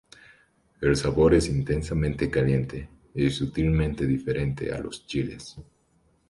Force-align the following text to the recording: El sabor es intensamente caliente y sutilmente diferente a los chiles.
El 0.81 0.95
sabor 0.95 1.35
es 1.35 1.47
intensamente 1.47 2.27
caliente 2.31 2.89
y 3.13 3.29
sutilmente 3.29 4.07
diferente 4.07 4.73
a 4.73 4.79
los 4.79 5.05
chiles. 5.05 5.57